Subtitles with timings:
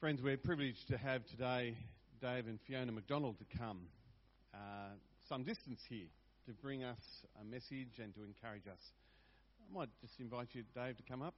[0.00, 1.76] Friends, we're privileged to have today
[2.22, 3.80] Dave and Fiona McDonald to come
[4.54, 4.94] uh,
[5.28, 6.06] some distance here
[6.46, 6.96] to bring us
[7.38, 8.80] a message and to encourage us.
[9.60, 11.34] I might just invite you, Dave, to come up.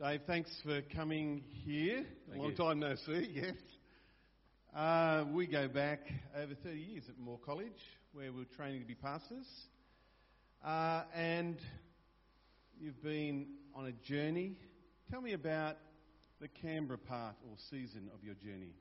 [0.00, 2.04] Dave, thanks for coming here.
[2.28, 2.56] Thank Long you.
[2.56, 3.56] time no see, yes.
[4.76, 6.00] Uh, we go back
[6.40, 7.72] over 30 years at Moore College,
[8.12, 9.46] where we were training to be pastors.
[10.64, 11.58] Uh, and
[12.80, 13.44] you've been
[13.74, 14.56] on a journey.
[15.10, 15.76] Tell me about
[16.40, 18.72] the Canberra part or season of your journey.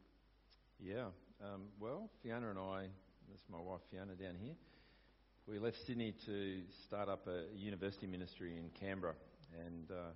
[0.80, 1.08] Yeah.
[1.44, 2.88] Um, well, Fiona and I,
[3.30, 4.54] that's my wife Fiona down here,
[5.46, 9.16] we left Sydney to start up a university ministry in Canberra.
[9.68, 10.12] And uh,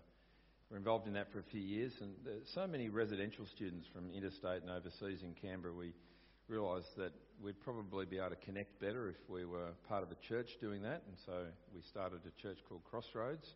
[0.72, 1.92] we're involved in that for a few years.
[2.00, 2.14] And
[2.46, 5.92] so many residential students from interstate and overseas in Canberra, we
[6.48, 10.16] realised that we'd probably be able to connect better if we were part of a
[10.16, 11.04] church doing that.
[11.08, 13.56] And so we started a church called Crossroads.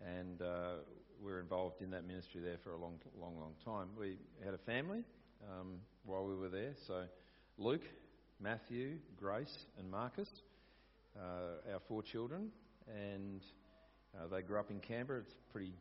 [0.00, 0.80] And uh,
[1.22, 3.88] we were involved in that ministry there for a long, long, long time.
[3.98, 5.04] We had a family
[5.50, 5.74] um,
[6.04, 6.72] while we were there.
[6.86, 7.04] So
[7.58, 7.84] Luke,
[8.40, 10.28] Matthew, Grace, and Marcus,
[11.16, 12.48] uh, our four children,
[12.88, 13.42] and
[14.16, 15.20] uh, they grew up in Canberra.
[15.20, 15.74] It's a pretty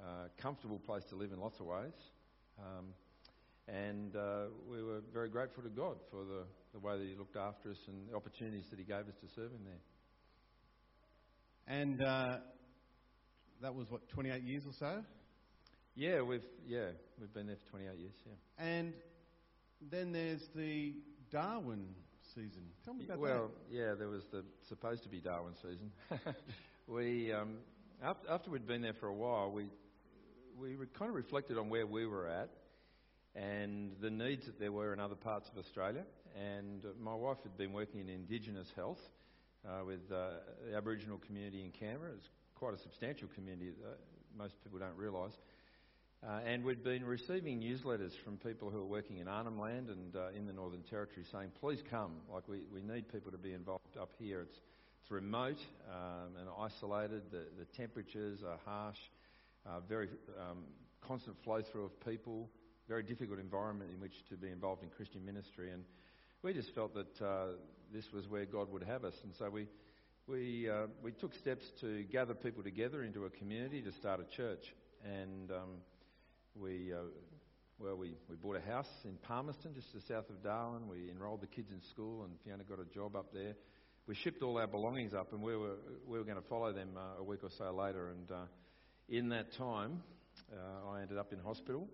[0.00, 1.94] uh, comfortable place to live in lots of ways.
[2.58, 2.86] Um,
[3.68, 7.36] and uh, we were very grateful to God for the, the way that He looked
[7.36, 9.82] after us and the opportunities that He gave us to serve Him there.
[11.68, 12.36] And uh,
[13.62, 15.02] that was, what, 28 years or so?
[15.96, 18.12] Yeah, we've yeah we've been there for 28 years.
[18.26, 18.64] Yeah.
[18.64, 18.92] And
[19.90, 20.92] then there's the
[21.32, 21.86] Darwin
[22.34, 22.64] season.
[22.84, 25.90] Tell me about well, yeah, there was the supposed to be Darwin season.
[26.86, 27.56] we um,
[28.04, 29.68] after, after we'd been there for a while, we
[30.60, 32.50] we re- kind of reflected on where we were at
[33.36, 36.04] and the needs that there were in other parts of Australia.
[36.34, 39.00] And uh, my wife had been working in Indigenous health
[39.66, 40.30] uh, with uh,
[40.68, 42.12] the Aboriginal community in Canberra.
[42.16, 43.98] It's quite a substantial community that
[44.36, 45.32] most people don't realise.
[46.26, 50.16] Uh, and we'd been receiving newsletters from people who are working in Arnhem Land and
[50.16, 52.12] uh, in the Northern Territory saying, please come.
[52.32, 54.40] Like, we, we need people to be involved up here.
[54.40, 54.58] It's,
[55.02, 55.58] it's remote
[55.90, 57.22] um, and isolated.
[57.30, 58.98] The, the temperatures are harsh,
[59.66, 60.08] uh, very
[60.40, 60.64] um,
[61.06, 62.48] constant flow through of people,
[62.88, 65.72] very difficult environment in which to be involved in Christian ministry.
[65.72, 65.84] And
[66.42, 67.46] we just felt that uh,
[67.92, 69.14] this was where God would have us.
[69.24, 69.66] And so we,
[70.26, 74.36] we, uh, we took steps to gather people together into a community to start a
[74.36, 74.64] church.
[75.04, 75.68] And um,
[76.54, 76.98] we, uh,
[77.78, 80.88] well, we, we bought a house in Palmerston, just to the south of Darwin.
[80.88, 83.54] We enrolled the kids in school, and Fiona got a job up there.
[84.06, 85.74] We shipped all our belongings up, and we were,
[86.06, 88.10] we were going to follow them uh, a week or so later.
[88.10, 88.44] And uh,
[89.08, 90.02] in that time,
[90.52, 91.88] uh, I ended up in hospital.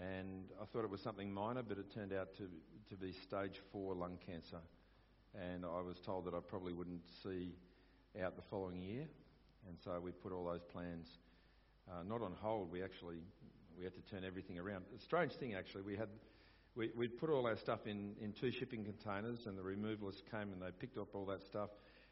[0.00, 2.44] And I thought it was something minor, but it turned out to,
[2.90, 4.60] to be stage four lung cancer.
[5.34, 7.54] And I was told that I probably wouldn't see
[8.22, 9.06] out the following year.
[9.68, 11.06] And so we put all those plans
[11.90, 12.70] uh, not on hold.
[12.70, 13.18] We actually
[13.76, 14.84] we had to turn everything around.
[14.96, 16.08] A strange thing, actually, we had
[16.76, 20.52] we we put all our stuff in, in two shipping containers, and the removalists came
[20.52, 21.70] and they picked up all that stuff.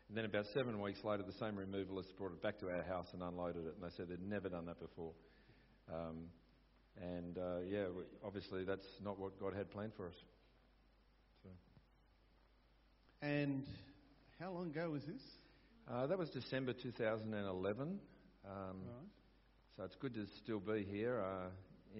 [0.08, 3.06] And then about seven weeks later, the same removalists brought it back to our house
[3.12, 3.74] and unloaded it.
[3.74, 5.12] And they said they'd never done that before.
[5.92, 6.28] Um,
[7.00, 10.14] and uh, yeah, we, obviously that's not what God had planned for us.
[11.42, 11.48] So,
[13.22, 13.64] And
[14.40, 15.22] how long ago was this?
[15.90, 17.98] uh, that was December 2011.
[18.44, 18.82] Um, Right.
[19.76, 21.48] So it's good to still be here uh,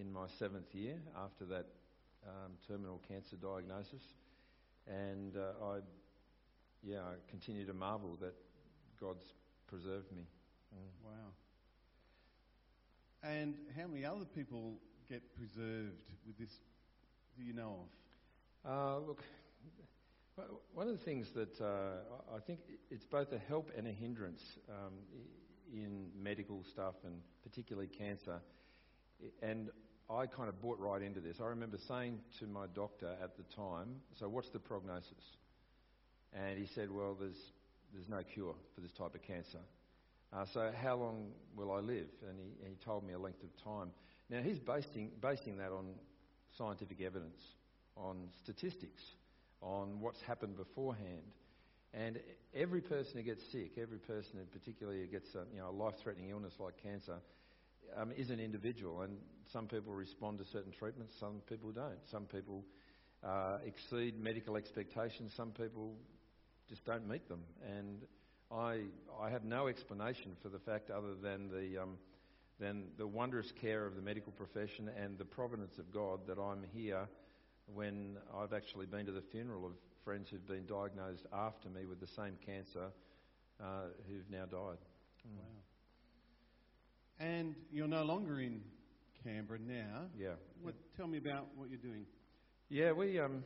[0.01, 1.67] in my seventh year after that
[2.27, 4.01] um, terminal cancer diagnosis,
[4.87, 5.79] and uh, I,
[6.83, 8.33] yeah, I continue to marvel that
[8.99, 9.25] God's
[9.69, 10.23] preserved me.
[10.75, 11.05] Mm.
[11.05, 11.33] Wow.
[13.27, 14.75] And how many other people
[15.09, 16.51] get preserved with this
[17.37, 17.87] that you know
[18.65, 18.71] of?
[18.71, 19.25] Uh, look,
[20.73, 23.91] one of the things that uh, I I think it's both a help and a
[23.91, 24.93] hindrance um,
[25.73, 28.39] in medical stuff and particularly cancer.
[29.43, 29.71] And
[30.09, 31.39] I kind of bought right into this.
[31.41, 35.37] I remember saying to my doctor at the time, "So what's the prognosis?"
[36.33, 37.53] And he said, "Well, there's
[37.93, 39.59] there's no cure for this type of cancer.
[40.37, 43.65] Uh, so how long will I live?" And he, he told me a length of
[43.65, 43.91] time.
[44.29, 45.95] Now he's basing basing that on
[46.59, 47.41] scientific evidence
[47.97, 49.03] on statistics,
[49.63, 51.23] on what's happened beforehand.
[51.95, 52.21] And
[52.55, 55.73] every person who gets sick, every person who particularly who gets a, you know, a
[55.73, 57.17] life-threatening illness like cancer,
[57.97, 59.03] um, is an individual.
[59.03, 59.17] And
[59.53, 61.99] some people respond to certain treatments, some people don't.
[62.11, 62.65] Some people
[63.25, 65.95] uh, exceed medical expectations, some people
[66.69, 67.41] just don't meet them.
[67.67, 68.03] And
[68.53, 68.81] I,
[69.21, 71.99] I have no explanation for the fact other than the, um,
[72.61, 76.65] than the wondrous care of the medical profession and the providence of God that I'm
[76.75, 77.09] here
[77.75, 79.73] when I've actually been to the funeral of
[80.05, 82.87] friends who've been diagnosed after me with the same cancer
[83.61, 84.79] uh, who've now died.
[85.25, 85.43] Wow.
[87.19, 88.61] And you're no longer in
[89.25, 90.03] Canberra now.
[90.17, 90.35] Yeah.
[90.63, 92.05] What, tell me about what you're doing.
[92.69, 93.21] Yeah, we.
[93.21, 93.45] Um,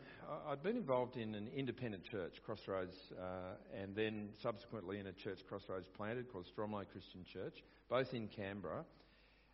[0.49, 5.41] I'd been involved in an independent church, Crossroads, uh, and then subsequently in a church
[5.47, 8.83] Crossroads planted called Stromlo Christian Church, both in Canberra.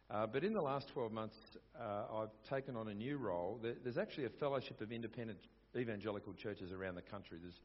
[0.08, 1.34] Uh, but in the last 12 months,
[1.76, 3.60] uh, I've taken on a new role.
[3.82, 5.40] There's actually a fellowship of independent
[5.76, 7.38] evangelical churches around the country.
[7.42, 7.60] There's,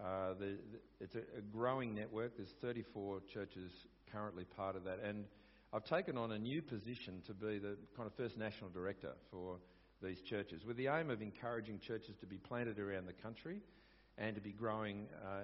[0.00, 2.36] uh, the, the, it's a, a growing network.
[2.36, 3.70] There's 34 churches
[4.10, 5.24] currently part of that, and
[5.72, 9.58] I've taken on a new position to be the kind of first national director for
[10.02, 13.60] these churches, with the aim of encouraging churches to be planted around the country
[14.16, 15.42] and to be growing uh,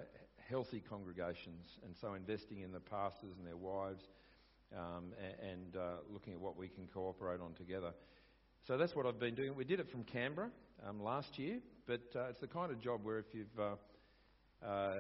[0.49, 4.05] healthy congregations, and so investing in the pastors and their wives
[4.77, 5.13] um,
[5.43, 7.93] and uh, looking at what we can cooperate on together.
[8.67, 9.55] So that's what I've been doing.
[9.55, 10.51] We did it from Canberra
[10.87, 13.75] um, last year, but uh, it's the kind of job where if you've uh,
[14.67, 14.95] uh,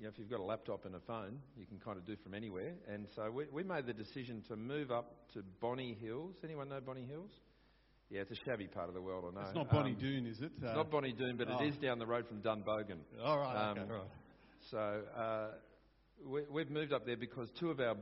[0.00, 2.16] you know, if you've got a laptop and a phone, you can kind of do
[2.16, 2.72] from anywhere.
[2.88, 6.36] And so we, we made the decision to move up to Bonnie Hills.
[6.42, 7.32] Anyone know Bonnie Hills?
[8.10, 9.46] Yeah, it's a shabby part of the world, I know.
[9.46, 10.50] It's not Bonnie Um, Doon, is it?
[10.56, 11.62] It's not Bonnie Doon, but oh.
[11.62, 12.98] it is down the road from Dunbogan.
[13.22, 14.02] All right, okay, um, right.
[14.68, 15.46] So uh,
[16.26, 17.96] we, we've moved up there because two of our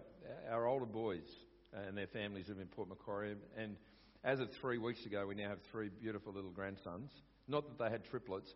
[0.50, 1.28] our older boys
[1.86, 3.76] and their families live in Port Macquarie, and
[4.24, 7.10] as of three weeks ago, we now have three beautiful little grandsons.
[7.46, 8.52] Not that they had triplets,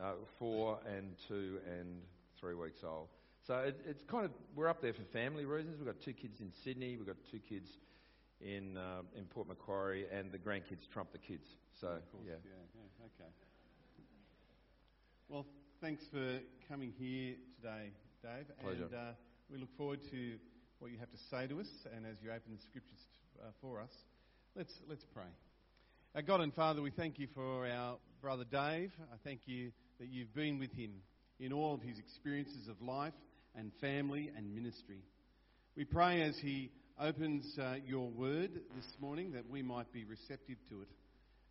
[0.00, 2.00] uh, four and two and
[2.40, 3.08] three weeks old.
[3.48, 5.78] So it, it's kind of we're up there for family reasons.
[5.78, 7.68] We've got two kids in Sydney, we've got two kids
[8.42, 11.46] in uh, in Port Macquarie, and the grandkids trump the kids.
[11.80, 12.34] So course, yeah.
[12.44, 13.30] yeah, okay.
[15.28, 15.46] Well,
[15.80, 17.90] thanks for coming here today,
[18.22, 18.46] Dave.
[18.62, 18.84] Pleasure.
[18.84, 19.12] And uh,
[19.50, 20.34] we look forward to
[20.78, 21.68] what you have to say to us.
[21.94, 23.00] And as you open the scriptures
[23.40, 23.90] uh, for us,
[24.56, 25.30] let's let's pray.
[26.14, 28.92] Our God and Father, we thank you for our brother Dave.
[29.12, 30.92] I thank you that you've been with him
[31.40, 33.14] in all of his experiences of life
[33.56, 35.02] and family and ministry.
[35.76, 40.56] We pray as he opens uh, your word this morning that we might be receptive
[40.68, 40.88] to it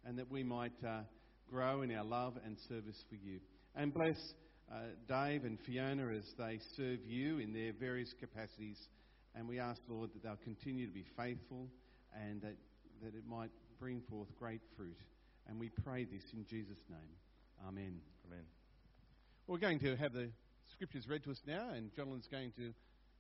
[0.05, 1.01] and that we might uh,
[1.49, 3.39] grow in our love and service for you.
[3.75, 4.17] And bless
[4.71, 4.75] uh,
[5.07, 8.77] Dave and Fiona as they serve you in their various capacities.
[9.35, 11.67] And we ask, Lord, that they'll continue to be faithful
[12.13, 12.55] and that,
[13.03, 14.97] that it might bring forth great fruit.
[15.47, 17.67] And we pray this in Jesus' name.
[17.67, 17.99] Amen.
[18.27, 18.45] Amen.
[19.47, 20.29] We're going to have the
[20.71, 22.73] scriptures read to us now, and Jonathan's going to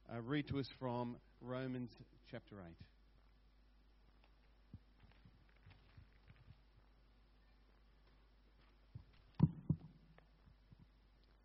[0.09, 1.91] uh, read to us from Romans
[2.29, 2.65] chapter 8.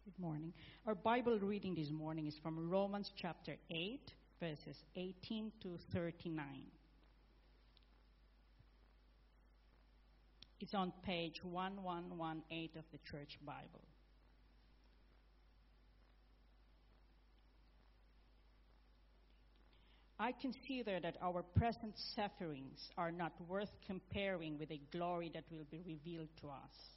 [0.04, 0.52] Good morning.
[0.86, 4.00] Our Bible reading this morning is from Romans chapter 8,
[4.40, 6.44] verses 18 to 39.
[10.60, 13.82] It's on page 1118 of the Church Bible.
[20.18, 25.66] I consider that our present sufferings are not worth comparing with the glory that will
[25.70, 26.96] be revealed to us.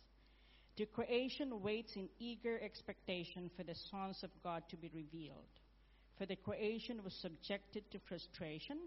[0.77, 5.51] The creation waits in eager expectation for the sons of God to be revealed.
[6.17, 8.77] For the creation was subjected to frustration,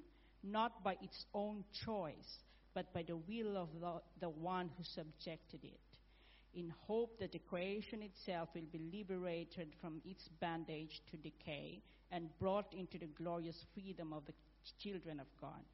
[0.43, 2.40] not by its own choice,
[2.75, 5.81] but by the will of the, the one who subjected it,
[6.55, 12.28] in hope that the creation itself will be liberated from its bondage to decay and
[12.38, 14.34] brought into the glorious freedom of the
[14.81, 15.64] children of God.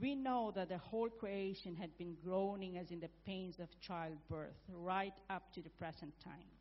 [0.00, 4.56] We know that the whole creation had been groaning as in the pains of childbirth
[4.68, 6.52] right up to the present time.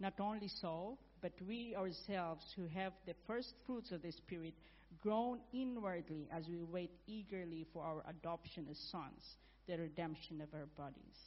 [0.00, 4.54] Not only so, but we ourselves who have the first fruits of the Spirit
[5.00, 10.66] groan inwardly as we wait eagerly for our adoption as sons, the redemption of our
[10.76, 11.18] bodies.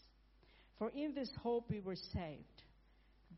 [0.78, 2.64] For in this hope we were saved.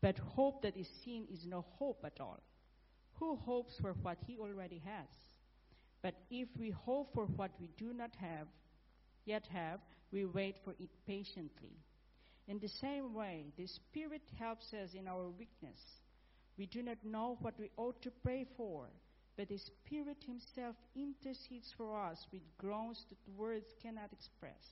[0.00, 2.40] But hope that is seen is no hope at all.
[3.20, 5.08] Who hopes for what he already has?
[6.02, 8.46] But if we hope for what we do not have,
[9.26, 11.76] yet have, we wait for it patiently.
[12.48, 15.78] In the same way, the Spirit helps us in our weakness.
[16.56, 18.86] We do not know what we ought to pray for,
[19.36, 24.64] but the Spirit Himself intercedes for us with groans that words cannot express.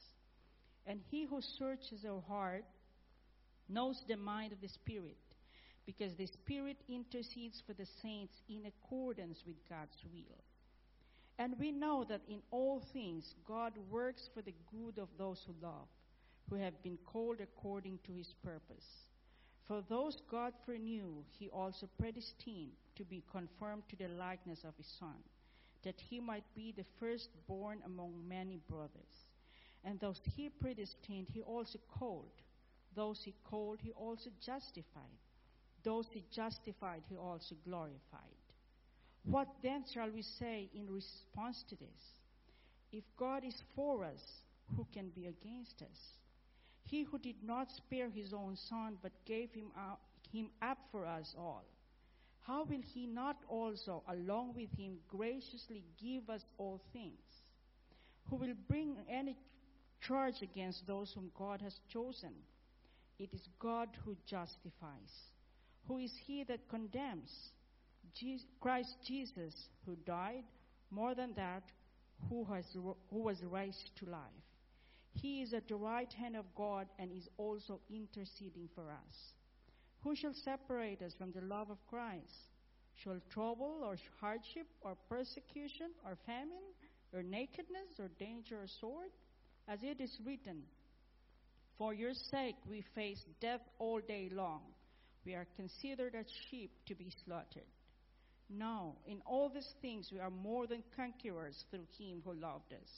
[0.86, 2.64] And He who searches our heart
[3.68, 5.18] knows the mind of the Spirit,
[5.88, 10.44] because the Spirit intercedes for the saints in accordance with God's will.
[11.38, 15.54] And we know that in all things God works for the good of those who
[15.66, 15.88] love,
[16.50, 18.84] who have been called according to his purpose.
[19.66, 24.92] For those God foreknew, he also predestined to be conformed to the likeness of his
[25.00, 25.16] Son,
[25.84, 29.24] that he might be the firstborn among many brothers.
[29.84, 32.42] And those he predestined, he also called.
[32.94, 35.16] Those he called, he also justified.
[35.84, 38.38] Those he justified, he also glorified.
[39.24, 42.14] What then shall we say in response to this?
[42.92, 44.20] If God is for us,
[44.76, 45.98] who can be against us?
[46.84, 50.00] He who did not spare his own son, but gave him up,
[50.32, 51.64] him up for us all,
[52.46, 57.20] how will he not also, along with him, graciously give us all things?
[58.30, 59.36] Who will bring any
[60.00, 62.32] charge against those whom God has chosen?
[63.18, 65.12] It is God who justifies.
[65.88, 67.30] Who is he that condemns?
[68.60, 69.54] Christ Jesus,
[69.86, 70.44] who died,
[70.90, 71.62] more than that,
[72.28, 74.20] who, has, who was raised to life.
[75.14, 79.32] He is at the right hand of God and is also interceding for us.
[80.02, 82.50] Who shall separate us from the love of Christ?
[83.02, 86.74] Shall trouble or hardship or persecution or famine
[87.12, 89.10] or nakedness or danger or sword?
[89.68, 90.62] As it is written,
[91.76, 94.62] For your sake we face death all day long.
[95.28, 97.68] We are considered as sheep to be slaughtered.
[98.48, 102.88] No, in all these things we are more than conquerors through him who loved us.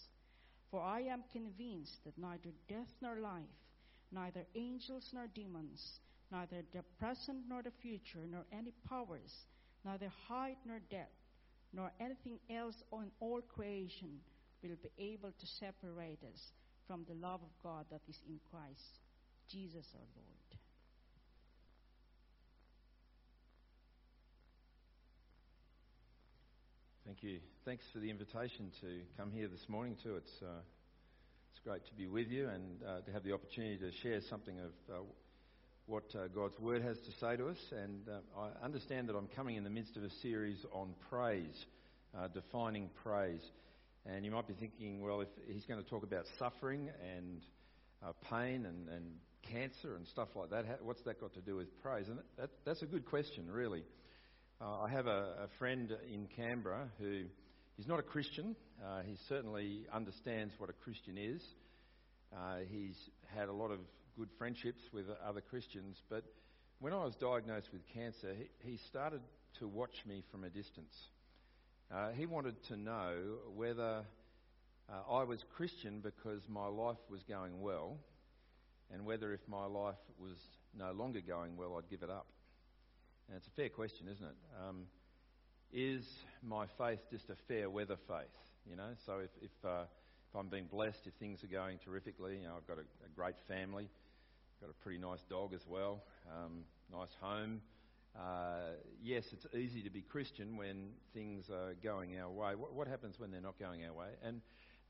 [0.71, 3.59] For I am convinced that neither death nor life,
[4.13, 5.85] neither angels nor demons,
[6.31, 9.35] neither the present nor the future, nor any powers,
[9.85, 11.11] neither height nor depth,
[11.73, 14.21] nor anything else on all creation
[14.63, 16.53] will be able to separate us
[16.87, 19.01] from the love of God that is in Christ
[19.49, 20.40] Jesus our Lord.
[27.11, 27.41] Thank you.
[27.65, 30.15] Thanks for the invitation to come here this morning too.
[30.15, 30.61] It's uh,
[31.51, 34.57] it's great to be with you and uh, to have the opportunity to share something
[34.61, 35.01] of uh,
[35.87, 37.57] what uh, God's Word has to say to us.
[37.73, 41.67] And uh, I understand that I'm coming in the midst of a series on praise,
[42.17, 43.43] uh, defining praise.
[44.07, 47.43] And you might be thinking, well, if he's going to talk about suffering and
[48.31, 49.05] pain and, and
[49.51, 52.07] cancer and stuff like that, what's that got to do with praise?
[52.07, 53.83] And that, that's a good question, really.
[54.63, 57.23] Uh, I have a, a, friend in Canberra who
[57.79, 58.55] is not a Christian.
[58.85, 61.41] Uh, he certainly understands what a Christian is.
[62.31, 62.97] Uh, he's
[63.35, 63.79] had a lot of
[64.19, 66.25] good friendships with other Christians, but
[66.79, 69.23] when I was diagnosed with cancer, he, he started
[69.61, 70.95] to watch me from a distance.
[71.91, 73.15] Uh, he wanted to know
[73.57, 74.05] whether
[74.91, 77.97] uh, I was Christian because my life was going well,
[78.93, 80.37] and whether if my life was
[80.79, 82.27] no longer going well, I'd give it up.
[83.31, 84.35] And it's a fair question, isn't it?
[84.61, 84.87] Um,
[85.73, 86.05] is
[86.43, 88.27] my faith just a fair weather faith?
[88.69, 89.85] You know, so if, if, uh,
[90.29, 93.09] if I'm being blessed, if things are going terrifically, you know, I've got a, a
[93.15, 93.89] great family,
[94.61, 97.61] got a pretty nice dog as well, um, nice home.
[98.19, 102.57] Uh, yes, it's easy to be Christian when things are going our way.
[102.57, 104.09] What, what happens when they're not going our way?
[104.25, 104.41] And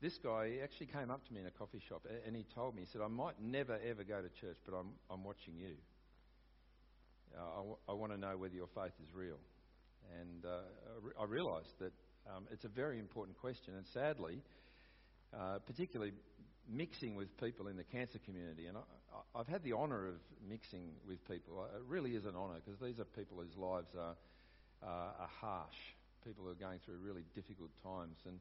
[0.01, 2.81] this guy actually came up to me in a coffee shop and he told me,
[2.81, 5.75] he said, I might never ever go to church, but I'm, I'm watching you.
[7.37, 9.39] Uh, I, w- I want to know whether your faith is real.
[10.19, 10.63] And uh,
[11.19, 11.93] I, re- realised that
[12.27, 13.75] um, it's a very important question.
[13.75, 14.41] And sadly,
[15.33, 16.13] uh, particularly
[16.69, 20.15] mixing with people in the cancer community, and I, have had the honour of
[20.47, 21.65] mixing with people.
[21.75, 24.15] It really is an honour because these are people whose lives are,
[24.83, 25.79] uh, are harsh,
[26.23, 28.17] people who are going through really difficult times.
[28.25, 28.39] And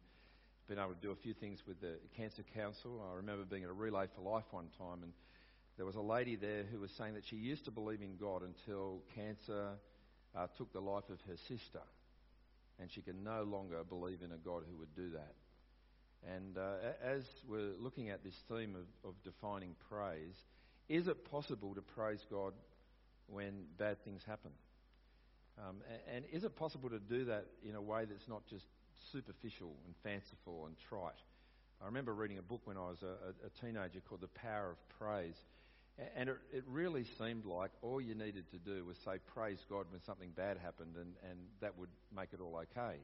[0.70, 3.02] been able to do a few things with the Cancer Council.
[3.10, 5.10] I remember being at a Relay for Life one time and
[5.76, 8.42] there was a lady there who was saying that she used to believe in God
[8.42, 9.70] until cancer
[10.36, 11.80] uh, took the life of her sister.
[12.78, 15.34] And she can no longer believe in a God who would do that.
[16.34, 20.36] And uh, as we're looking at this theme of, of defining praise,
[20.88, 22.52] is it possible to praise God
[23.26, 24.50] when bad things happen?
[25.58, 25.76] Um,
[26.14, 28.64] and, is it possible to do that in a way that's not just
[29.12, 31.12] superficial and fanciful and trite?
[31.82, 34.98] I remember reading a book when I was a, a teenager called The Power of
[34.98, 35.36] Praise.
[36.16, 39.86] And it, it, really seemed like all you needed to do was say, Praise God
[39.90, 42.98] when something bad happened, and, and that would make it all okay.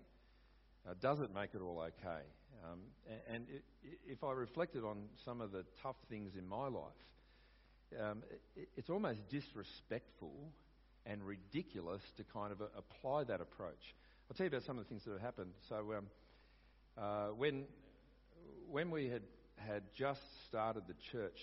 [0.88, 2.23] Uh, does it make it all okay?
[2.65, 2.79] Um,
[3.29, 3.65] and it,
[4.07, 6.83] if I reflected on some of the tough things in my life,
[8.00, 8.23] um,
[8.57, 10.53] it, it's almost disrespectful
[11.05, 13.95] and ridiculous to kind of uh, apply that approach.
[14.31, 15.53] I'll tell you about some of the things that have happened.
[15.69, 16.07] So, um,
[16.97, 17.65] uh, when,
[18.71, 19.23] when we had,
[19.57, 21.38] had just started the church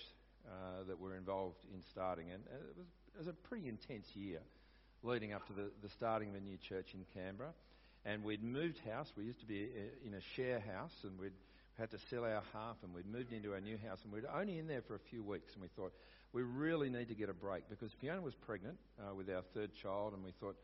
[0.46, 2.30] uh, that were involved in starting.
[2.30, 4.40] And it was, it was, a pretty intense year
[5.02, 7.52] leading up to the, the starting of a new church in Canberra.
[8.04, 9.10] And we'd moved house.
[9.16, 11.32] We used to be uh, in a share house, and we'd
[11.78, 14.58] had to sell our half, and we'd moved into our new house, and we'd only
[14.58, 15.52] in there for a few weeks.
[15.54, 15.92] And we thought
[16.32, 19.70] we really need to get a break because Fiona was pregnant uh, with our third
[19.82, 20.56] child, and we thought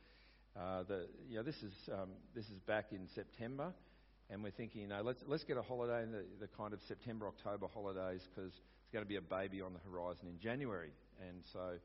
[0.56, 3.72] uh, that you know this is um, this is back in September,
[4.30, 6.80] and we're thinking you know let's let's get a holiday in the, the kind of
[6.86, 10.92] September October holidays because it's going to be a baby on the horizon in January,
[11.28, 11.78] and so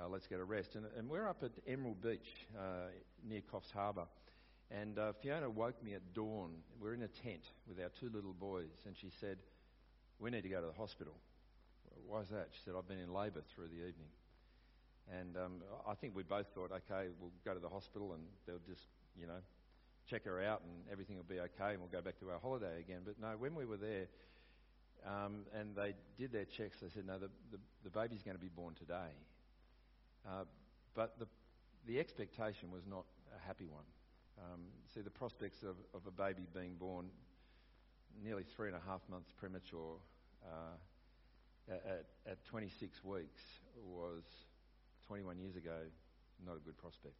[0.00, 0.74] uh, let's get a rest.
[0.74, 2.88] And, and, we're up at Emerald Beach uh,
[3.28, 4.06] near Coffs Harbour,
[4.70, 6.50] And uh, Fiona woke me at dawn.
[6.80, 9.38] We're in a tent with our two little boys, and she said,
[10.18, 11.14] We need to go to the hospital.
[12.06, 12.48] Why is that?
[12.52, 14.08] She said, I've been in labour through the evening.
[15.12, 18.64] And um, I think we both thought, okay, we'll go to the hospital and they'll
[18.66, 18.86] just,
[19.18, 19.42] you know,
[20.08, 22.80] check her out and everything will be okay and we'll go back to our holiday
[22.80, 23.00] again.
[23.04, 24.06] But no, when we were there
[25.06, 28.42] um, and they did their checks, they said, no, the, the, the baby's going to
[28.42, 29.14] be born today.
[30.26, 30.44] Uh,
[30.94, 31.26] but the,
[31.86, 33.04] the expectation was not
[33.34, 33.84] a happy one.
[34.38, 34.60] Um,
[34.94, 37.06] see, the prospects of, of a baby being born
[38.22, 39.96] nearly three and a half months premature
[40.44, 40.76] uh,
[41.70, 43.42] at, at 26 weeks
[43.84, 44.22] was
[45.06, 45.78] 21 years ago
[46.44, 47.14] not a good prospect.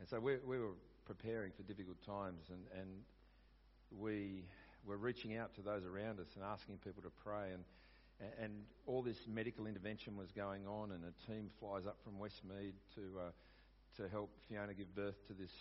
[0.00, 0.74] And so we, we were
[1.04, 2.88] preparing for difficult times and, and
[4.00, 4.44] we
[4.86, 7.52] were reaching out to those around us and asking people to pray.
[7.52, 7.64] And,
[8.40, 8.52] and
[8.86, 13.00] all this medical intervention was going on, and a team flies up from Westmead to,
[13.18, 15.52] uh, to help Fiona give birth to this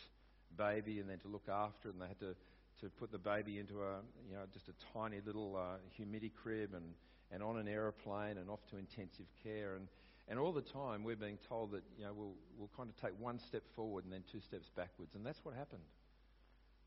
[0.58, 1.94] baby and then to look after it.
[1.94, 2.36] And they had to,
[2.82, 6.74] to put the baby into a, you know, just a tiny little uh, humidity crib
[6.74, 6.86] and,
[7.32, 9.76] and on an aeroplane and off to intensive care.
[9.76, 9.88] And,
[10.28, 13.20] and all the time we're being told that, you know, we'll, we'll kind of take
[13.20, 15.16] one step forward and then two steps backwards.
[15.16, 15.84] And that's what happened.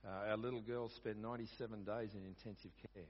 [0.05, 3.05] Uh, our little girl spent 97 days in intensive care.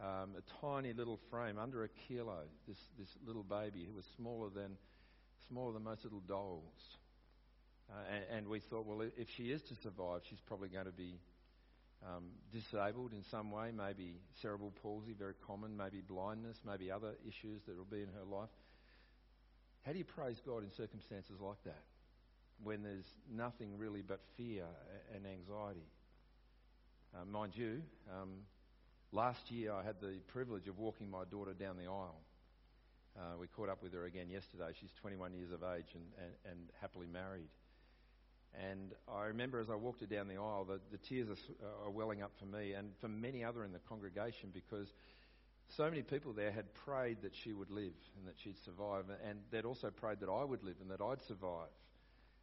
[0.00, 4.48] Um, a tiny little frame, under a kilo, this, this little baby who was smaller
[4.50, 4.76] than,
[5.48, 6.98] smaller than most little dolls.
[7.90, 10.92] Uh, and, and, we thought, well, if she is to survive, she's probably going to
[10.92, 11.14] be
[12.04, 17.62] um, disabled in some way, maybe cerebral palsy, very common, maybe blindness, maybe other issues
[17.66, 18.50] that will be in her life.
[19.84, 21.82] How do you praise God in circumstances like that?
[22.62, 24.64] When there's nothing really but fear
[25.14, 25.86] and anxiety.
[27.14, 28.30] Uh, mind you, um,
[29.10, 32.20] last year I had the privilege of walking my daughter down the aisle.
[33.18, 34.70] Uh, we caught up with her again yesterday.
[34.80, 37.48] She's 21 years of age and, and, and happily married.
[38.54, 41.90] And I remember as I walked her down the aisle, the, the tears are, are
[41.90, 44.86] welling up for me and for many other in the congregation because
[45.76, 49.38] so many people there had prayed that she would live and that she'd survive, and
[49.50, 51.70] they'd also prayed that I would live and that I'd survive.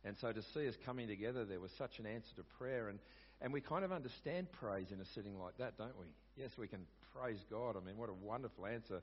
[0.03, 2.89] And so to see us coming together there was such an answer to prayer.
[2.89, 2.99] And,
[3.41, 6.05] and we kind of understand praise in a setting like that, don't we?
[6.37, 7.75] Yes, we can praise God.
[7.75, 9.01] I mean, what a wonderful answer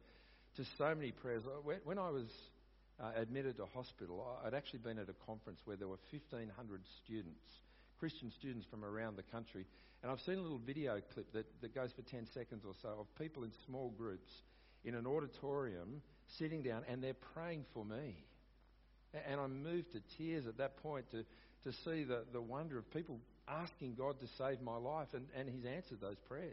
[0.56, 1.42] to so many prayers.
[1.84, 2.26] When I was
[2.98, 7.44] uh, admitted to hospital, I'd actually been at a conference where there were 1,500 students,
[7.98, 9.66] Christian students from around the country.
[10.02, 12.88] And I've seen a little video clip that, that goes for 10 seconds or so
[13.00, 14.30] of people in small groups
[14.84, 16.02] in an auditorium
[16.38, 18.16] sitting down and they're praying for me.
[19.28, 21.24] And I'm moved to tears at that point to,
[21.64, 25.48] to see the, the wonder of people asking God to save my life, and, and
[25.48, 26.50] He's answered those prayers.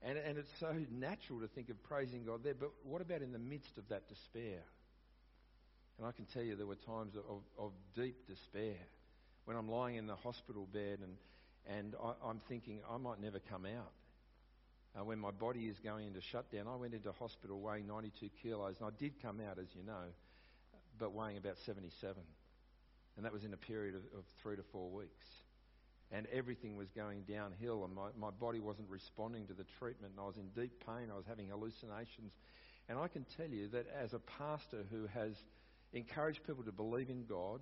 [0.00, 3.32] And, and it's so natural to think of praising God there, but what about in
[3.32, 4.62] the midst of that despair?
[5.98, 8.78] And I can tell you there were times of, of, of deep despair
[9.44, 11.16] when I'm lying in the hospital bed and,
[11.66, 13.92] and I, am thinking I might never come out.
[14.98, 18.76] Uh, when my body is going into shutdown, I went into hospital weighing 92 kilos,
[18.78, 20.04] and I did come out, as you know,
[20.98, 22.22] but weighing about 77.
[23.16, 25.26] And that was in a period of, of three to four weeks.
[26.10, 30.20] And everything was going downhill, and my, my body wasn't responding to the treatment, and
[30.22, 31.08] I was in deep pain.
[31.10, 32.32] I was having hallucinations.
[32.88, 35.32] And I can tell you that as a pastor who has
[35.94, 37.60] encouraged people to believe in God,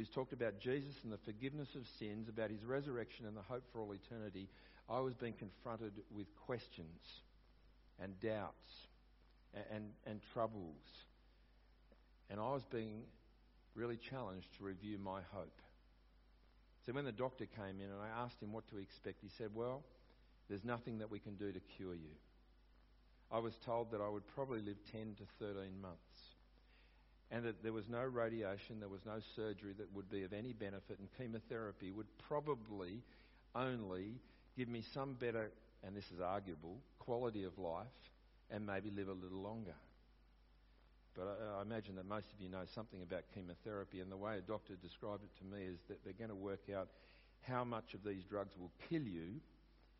[0.00, 3.64] who's talked about Jesus and the forgiveness of sins, about his resurrection and the hope
[3.70, 4.48] for all eternity,
[4.88, 7.20] I was being confronted with questions
[8.02, 8.72] and doubts
[9.52, 10.80] and, and, and troubles.
[12.30, 13.02] And I was being
[13.74, 15.60] really challenged to review my hope.
[16.86, 19.50] So when the doctor came in and I asked him what to expect, he said,
[19.54, 19.82] Well,
[20.48, 22.16] there's nothing that we can do to cure you.
[23.30, 26.29] I was told that I would probably live 10 to 13 months
[27.30, 30.52] and that there was no radiation, there was no surgery that would be of any
[30.52, 33.02] benefit, and chemotherapy would probably
[33.54, 34.14] only
[34.56, 35.50] give me some better,
[35.84, 37.86] and this is arguable, quality of life
[38.50, 39.74] and maybe live a little longer.
[41.16, 44.38] But I, I imagine that most of you know something about chemotherapy, and the way
[44.38, 46.88] a doctor described it to me is that they're going to work out
[47.42, 49.40] how much of these drugs will kill you,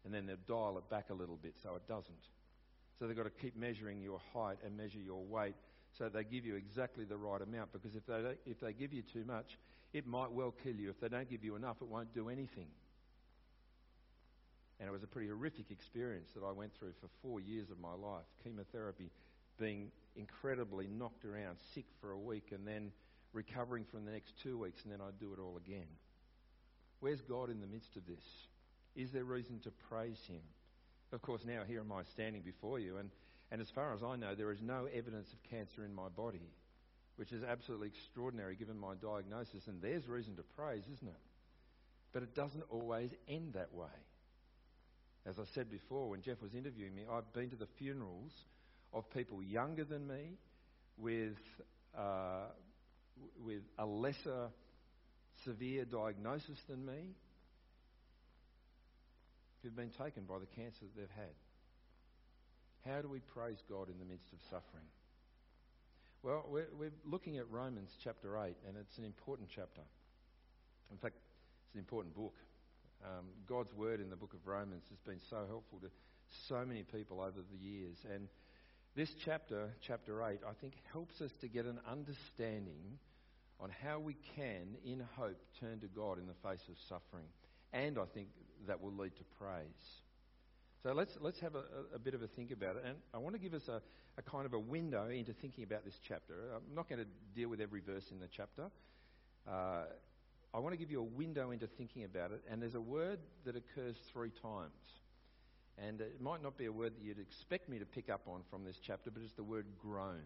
[0.04, 2.24] and then they'll dial it back a little bit so it doesn't.
[2.98, 5.54] So they've got to keep measuring your height and measure your weight
[5.98, 7.72] so they give you exactly the right amount.
[7.72, 9.58] Because if they, if they give you too much,
[9.92, 10.90] it might well kill you.
[10.90, 12.68] If they don't give you enough, it won't do anything.
[14.78, 17.78] And it was a pretty horrific experience that I went through for four years of
[17.78, 19.10] my life chemotherapy,
[19.58, 22.92] being incredibly knocked around, sick for a week, and then
[23.32, 25.86] recovering from the next two weeks, and then I'd do it all again.
[27.00, 28.24] Where's God in the midst of this?
[28.96, 30.40] Is there reason to praise Him?
[31.12, 33.10] Of course, now here am I standing before you, and
[33.50, 36.52] and as far as I know, there is no evidence of cancer in my body,
[37.16, 39.66] which is absolutely extraordinary given my diagnosis.
[39.66, 41.20] And there's reason to praise, isn't it?
[42.12, 43.88] But it doesn't always end that way.
[45.26, 48.32] As I said before, when Jeff was interviewing me, I've been to the funerals
[48.92, 50.38] of people younger than me
[50.96, 51.36] with,
[51.96, 52.46] uh,
[53.44, 54.48] with a lesser
[55.44, 57.14] severe diagnosis than me
[59.62, 61.34] who've been taken by the cancer that they've had.
[62.86, 64.88] How do we praise God in the midst of suffering?
[66.22, 69.82] Well, we're, we're looking at Romans chapter 8, and it's an important chapter.
[70.90, 71.16] In fact,
[71.66, 72.34] it's an important book.
[73.04, 75.88] Um, God's word in the book of Romans has been so helpful to
[76.48, 77.96] so many people over the years.
[78.12, 78.28] And
[78.96, 82.98] this chapter, chapter 8, I think helps us to get an understanding
[83.60, 87.26] on how we can, in hope, turn to God in the face of suffering.
[87.72, 88.28] And I think
[88.66, 90.00] that will lead to praise.
[90.82, 91.64] So let's, let's have a,
[91.94, 92.84] a, bit of a think about it.
[92.86, 93.82] And I want to give us a,
[94.16, 96.34] a kind of a window into thinking about this chapter.
[96.54, 98.70] I'm not going to deal with every verse in the chapter.
[99.46, 99.82] Uh,
[100.54, 102.42] I want to give you a window into thinking about it.
[102.50, 104.72] And there's a word that occurs three times.
[105.76, 108.40] And it might not be a word that you'd expect me to pick up on
[108.50, 110.22] from this chapter, but it's the word groan.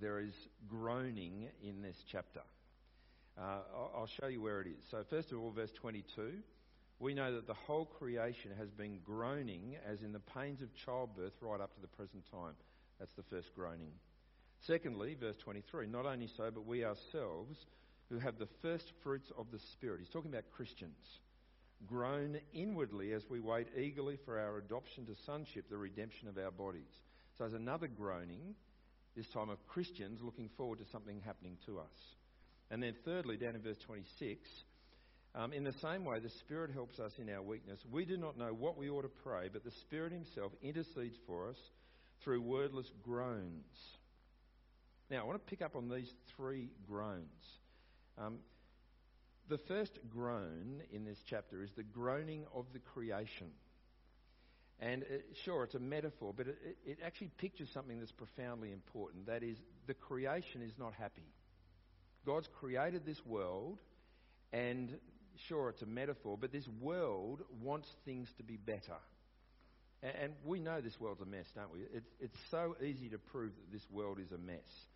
[0.00, 0.34] There is
[0.68, 2.40] groaning in this chapter.
[3.36, 3.58] Uh,
[3.96, 4.84] I'll show you where it is.
[4.90, 6.34] So, first of all, verse 22
[6.98, 11.32] we know that the whole creation has been groaning as in the pains of childbirth
[11.40, 12.54] right up to the present time.
[12.98, 13.92] That's the first groaning.
[14.66, 17.66] Secondly, verse 23 not only so, but we ourselves,
[18.08, 21.20] who have the first fruits of the Spirit, he's talking about Christians,
[21.86, 26.50] groan inwardly as we wait eagerly for our adoption to sonship, the redemption of our
[26.50, 26.92] bodies.
[27.36, 28.54] So there's another groaning,
[29.16, 32.14] this time of Christians looking forward to something happening to us.
[32.70, 34.48] And then thirdly, down in verse 26,
[35.34, 37.80] um, in the same way, the Spirit helps us in our weakness.
[37.90, 41.48] We do not know what we ought to pray, but the Spirit Himself intercedes for
[41.48, 41.56] us
[42.22, 43.64] through wordless groans.
[45.10, 47.26] Now, I want to pick up on these three groans.
[48.16, 48.38] Um,
[49.48, 53.48] the first groan in this chapter is the groaning of the creation.
[54.80, 59.26] And it, sure, it's a metaphor, but it, it actually pictures something that's profoundly important.
[59.26, 61.26] That is, the creation is not happy.
[62.24, 63.78] God's created this world,
[64.52, 64.96] and
[65.48, 68.96] sure, it's a metaphor, but this world wants things to be better.
[70.02, 71.80] And, and we know this world's a mess, don't we?
[71.92, 74.86] It's, it's so easy to prove that this world is a mess.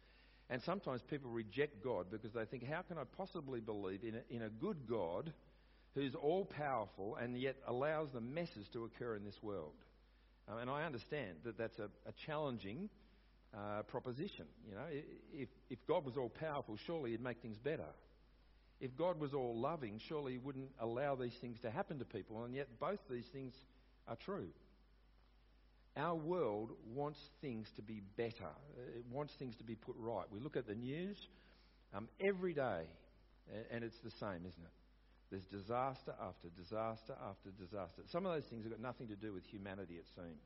[0.51, 4.35] And sometimes people reject God because they think, how can I possibly believe in a,
[4.35, 5.33] in a good God
[5.95, 9.75] who's all powerful and yet allows the messes to occur in this world?
[10.51, 12.89] Um, and I understand that that's a, a challenging
[13.55, 14.47] uh, proposition.
[14.67, 14.87] You know,
[15.35, 17.89] if, if God was all powerful, surely He'd make things better.
[18.81, 22.45] If God was all loving, surely He wouldn't allow these things to happen to people,
[22.45, 23.53] and yet both these things
[24.07, 24.49] are true.
[25.97, 28.51] Our world wants things to be better,
[28.97, 30.27] it wants things to be put right.
[30.31, 31.17] We look at the news
[31.93, 32.83] um, every day,
[33.73, 34.77] and it's the same, isn't it?
[35.31, 38.03] There's disaster after disaster after disaster.
[38.11, 40.43] Some of those things have got nothing to do with humanity, it seems.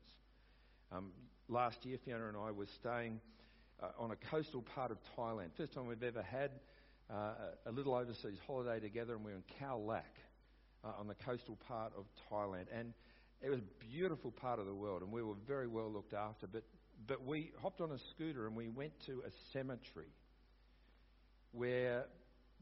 [0.91, 1.11] Um,
[1.47, 3.21] last year, Fiona and I were staying
[3.81, 5.49] uh, on a coastal part of Thailand.
[5.55, 6.51] First time we've ever had
[7.13, 10.15] a little overseas holiday together, and we were in Khao Lak
[10.83, 12.65] uh, on the coastal part of Thailand.
[12.73, 12.93] And
[13.41, 16.47] it was a beautiful part of the world, and we were very well looked after.
[16.47, 16.63] But,
[17.07, 20.13] but we hopped on a scooter and we went to a cemetery
[21.51, 22.05] where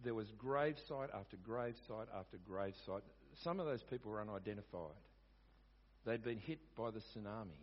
[0.04, 3.02] there was gravesite after gravesite after gravesite.
[3.44, 4.98] Some of those people were unidentified.
[6.06, 7.62] They'd been hit by the tsunami.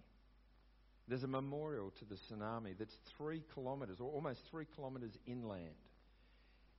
[1.08, 5.74] There's a memorial to the tsunami that's three kilometres, or almost three kilometres inland.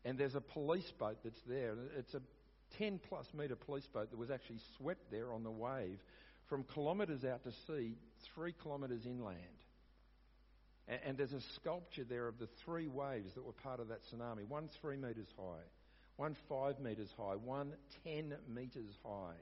[0.05, 1.75] And there's a police boat that's there.
[1.97, 2.21] It's a
[2.77, 5.99] 10 plus metre police boat that was actually swept there on the wave
[6.47, 7.95] from kilometres out to sea,
[8.33, 9.37] three kilometres inland.
[10.87, 13.99] And, and, there's a sculpture there of the three waves that were part of that
[14.05, 15.63] tsunami one three metres high,
[16.15, 19.35] one five metres high, one 10 metres high,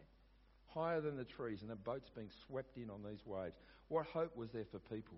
[0.68, 3.56] higher than the trees, and the boat's being swept in on these waves.
[3.88, 5.18] What hope was there for people?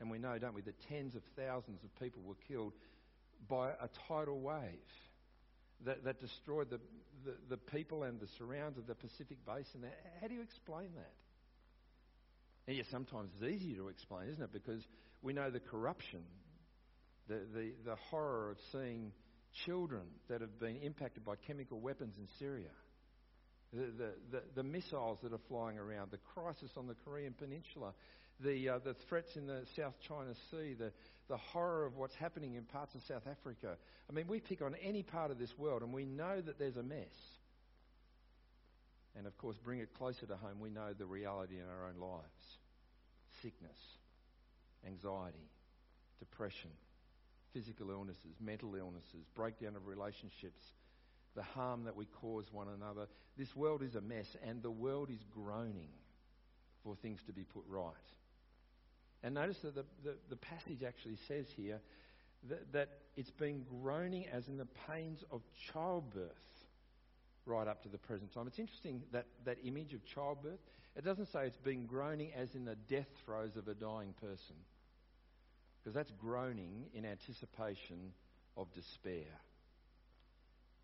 [0.00, 2.74] And we know, don't we, that tens of thousands of people were killed
[3.48, 4.60] by a tidal wave
[5.84, 6.80] that, that destroyed the,
[7.24, 9.84] the, the, people and the surrounds of the Pacific Basin.
[10.20, 11.12] How do you explain that?
[12.66, 14.52] And yet, sometimes it's easier to explain, isn't it?
[14.52, 14.82] Because
[15.22, 16.20] we know the corruption,
[17.28, 19.12] the, the, the horror of seeing
[19.64, 22.68] children that have been impacted by chemical weapons in Syria,
[23.72, 27.92] the, the, the, the missiles that are flying around, the crisis on the Korean Peninsula,
[28.40, 30.92] the, uh, the threats in the South China Sea, the,
[31.28, 33.76] the horror of what's happening in parts of South Africa.
[34.08, 36.76] I mean, we pick on any part of this world and we know that there's
[36.76, 37.14] a mess.
[39.16, 42.00] And of course, bring it closer to home, we know the reality in our own
[42.00, 42.58] lives
[43.42, 43.78] sickness,
[44.86, 45.48] anxiety,
[46.18, 46.70] depression,
[47.52, 50.62] physical illnesses, mental illnesses, breakdown of relationships,
[51.36, 53.06] the harm that we cause one another.
[53.36, 55.90] This world is a mess, and the world is groaning
[56.82, 57.94] for things to be put right.
[59.22, 61.80] And notice that the, the, the passage actually says here
[62.48, 66.30] that, that it's been groaning as in the pains of childbirth
[67.46, 68.46] right up to the present time.
[68.46, 70.60] It's interesting that, that image of childbirth.
[70.96, 74.56] It doesn't say it's been groaning as in the death throes of a dying person,
[75.80, 78.12] because that's groaning in anticipation
[78.56, 79.26] of despair.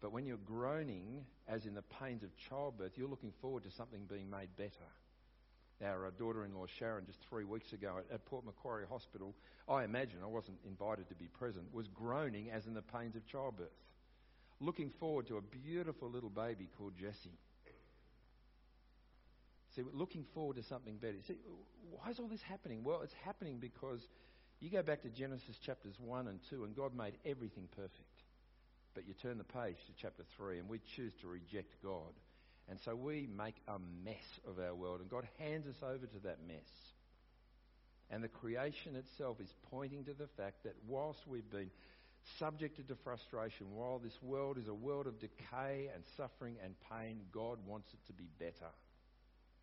[0.01, 4.01] But when you're groaning as in the pains of childbirth, you're looking forward to something
[4.09, 4.71] being made better.
[5.83, 9.35] Our uh, daughter in law Sharon, just three weeks ago at, Port Macquarie Hospital,
[9.69, 13.27] I imagine, I wasn't invited to be present, was groaning as in the pains of
[13.27, 13.73] childbirth
[14.61, 17.39] looking forward to a beautiful little baby called Jessie.
[19.77, 21.17] See, looking forward to something better.
[21.27, 21.37] See,
[21.91, 22.85] why is all this happening?
[22.85, 24.01] Well, it's happening because
[24.61, 28.23] you go back to Genesis chapters 1 and 2, and God made everything perfect.
[28.95, 32.15] But you turn the page to chapter 3, and we choose to reject God.
[32.69, 36.19] And so we make a mess of our world, and God hands us over to
[36.25, 36.71] that mess.
[38.11, 41.71] And the creation itself is pointing to the fact that whilst we've been
[42.39, 43.75] subjected to frustration.
[43.75, 48.01] While this world is a world of decay and suffering and pain, God wants it
[48.07, 48.73] to be better.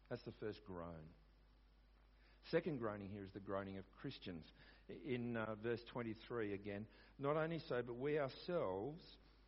[0.09, 1.09] That's the first groan.
[2.49, 4.45] Second groaning here is the groaning of Christians.
[5.07, 6.85] In uh, verse 23 again,
[7.19, 9.01] not only so, but we ourselves,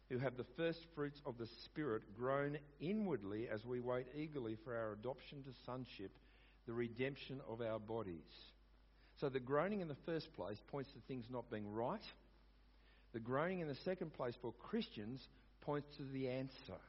[0.10, 4.76] who have the first fruits of the Spirit, groan inwardly as we wait eagerly for
[4.76, 6.12] our adoption to sonship,
[6.68, 8.22] the redemption of our bodies.
[9.20, 12.02] So the groaning in the first place points to things not being right
[13.14, 15.22] the groaning in the second place for Christians
[15.62, 16.82] points to the answer.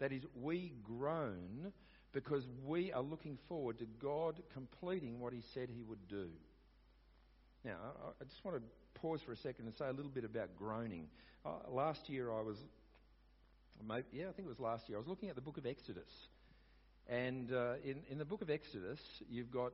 [0.00, 1.72] That is, we groan
[2.12, 6.26] because we are looking forward to God completing what He said He would do.
[7.64, 7.76] Now,
[8.20, 8.62] I just want to
[9.02, 11.06] pause for a second and say a little bit about groaning.
[11.44, 12.56] Uh, last year I was,
[14.12, 16.10] yeah, I think it was last year, I was looking at the book of Exodus.
[17.08, 19.72] And uh, in, in the book of Exodus, you've got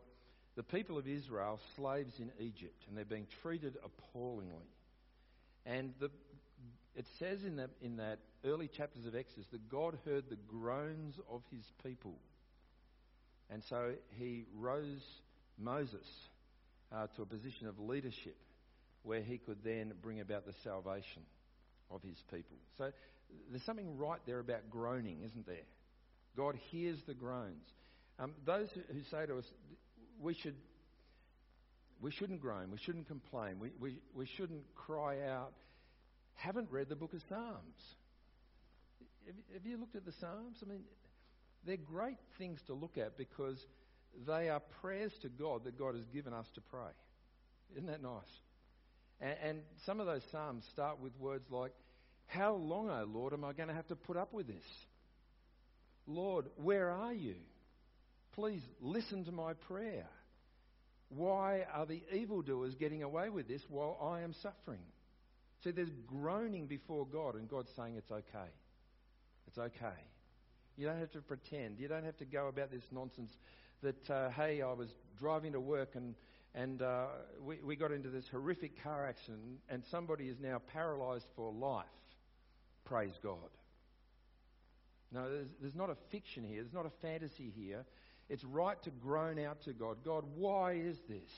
[0.57, 4.69] the people of Israel, slaves in Egypt, and they're being treated appallingly.
[5.67, 6.11] And the,
[6.95, 11.17] it says in that, in that early chapters of Exodus that God heard the groans
[11.31, 12.15] of his people.
[13.51, 15.03] And so he rose
[15.59, 16.07] Moses
[16.93, 18.37] uh, to a position of leadership
[19.05, 21.23] where he could then bring about the salvation
[21.91, 22.57] of his people.
[22.77, 22.91] So
[23.51, 25.69] there's something right there about groaning, isn't there?
[26.37, 27.65] God hears the groans.
[28.19, 29.45] Um, those who say to us,
[30.21, 30.57] we should
[32.01, 32.71] we shouldn't groan.
[32.71, 33.59] We shouldn't complain.
[33.59, 35.55] We, we, we shouldn't cry out.
[36.35, 37.81] Haven't read the book of Psalms.
[39.55, 40.59] Have, you looked at the Psalms?
[40.63, 40.83] I mean,
[41.67, 43.57] they're great things to look at because
[44.27, 46.93] they are prayers to God that God has given us to pray.
[47.73, 48.23] Isn't that nice?
[49.21, 51.73] And, and some of those Psalms start with words like,
[52.27, 54.65] How long, O Lord, am I going to have to put up with this?
[56.07, 57.37] Lord, where are you?
[58.35, 60.07] Please listen to my prayer.
[61.09, 64.83] Why are the evildoers getting away with this while I am suffering?
[65.63, 68.51] See, there's groaning before God, and God's saying it's okay.
[69.47, 70.01] It's okay.
[70.77, 71.79] You don't have to pretend.
[71.79, 73.31] You don't have to go about this nonsense
[73.83, 76.15] that, uh, hey, I was driving to work and,
[76.55, 77.07] and uh,
[77.45, 81.87] we, we got into this horrific car accident, and somebody is now paralyzed for life.
[82.85, 83.39] Praise God.
[85.13, 87.85] No, there's, there's not a fiction here, there's not a fantasy here.
[88.29, 91.31] It's right to groan out to God God, why is this?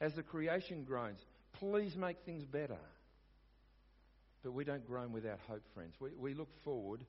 [0.00, 1.20] As the creation groans,
[1.54, 2.78] please make things better.
[4.42, 5.94] But we don't groan without hope, friends.
[6.00, 7.00] We, we look forward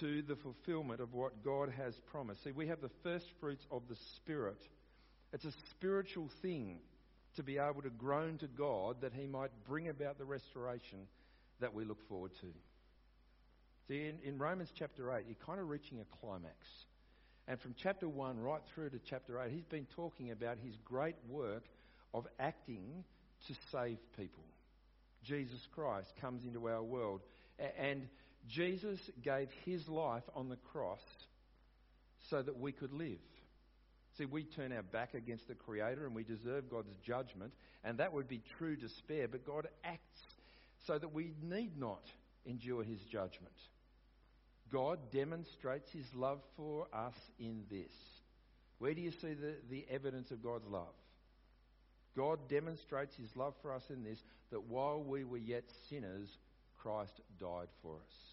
[0.00, 2.44] to the fulfillment of what God has promised.
[2.44, 4.60] See, we have the first fruits of the Spirit.
[5.32, 6.78] It's a spiritual thing
[7.36, 11.06] to be able to groan to God that He might bring about the restoration
[11.60, 12.46] that we look forward to.
[13.88, 16.56] See, in, in Romans chapter 8, you're kind of reaching a climax.
[17.48, 21.16] And from chapter 1 right through to chapter 8, he's been talking about his great
[21.28, 21.64] work
[22.14, 23.04] of acting
[23.48, 24.44] to save people.
[25.24, 27.20] Jesus Christ comes into our world.
[27.78, 28.08] And
[28.48, 31.02] Jesus gave his life on the cross
[32.30, 33.18] so that we could live.
[34.20, 38.12] See, we turn our back against the Creator and we deserve God's judgment, and that
[38.12, 39.26] would be true despair.
[39.26, 40.20] But God acts
[40.86, 42.02] so that we need not
[42.44, 43.54] endure his judgment.
[44.70, 47.92] God demonstrates his love for us in this.
[48.78, 50.92] Where do you see the, the evidence of God's love?
[52.14, 54.18] God demonstrates his love for us in this
[54.50, 56.28] that while we were yet sinners,
[56.76, 58.29] Christ died for us.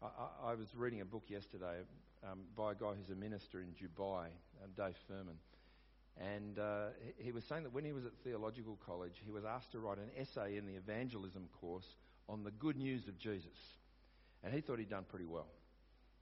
[0.00, 1.78] I, I, was reading a book yesterday
[2.22, 4.26] um, by a guy who's a minister in Dubai,
[4.62, 5.34] um, Dave Furman.
[6.16, 9.72] And uh, he was saying that when he was at theological college, he was asked
[9.72, 11.96] to write an essay in the evangelism course
[12.28, 13.58] on the good news of Jesus.
[14.44, 15.48] And he thought he'd done pretty well.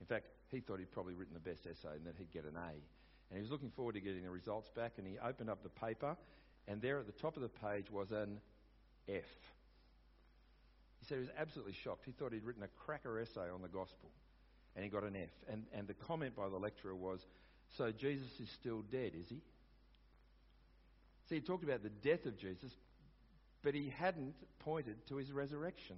[0.00, 2.56] In fact, he thought he'd probably written the best essay and that he'd get an
[2.56, 2.70] A.
[2.70, 5.68] And he was looking forward to getting the results back, and he opened up the
[5.68, 6.16] paper,
[6.68, 8.38] and there at the top of the page was an
[9.08, 9.24] F.
[11.06, 12.02] He said he was absolutely shocked.
[12.04, 14.10] He thought he'd written a cracker essay on the gospel,
[14.74, 15.28] and he got an F.
[15.48, 17.20] And, and the comment by the lecturer was,
[17.76, 19.40] So Jesus is still dead, is he?
[21.28, 22.72] See, he talked about the death of Jesus,
[23.62, 25.96] but he hadn't pointed to his resurrection.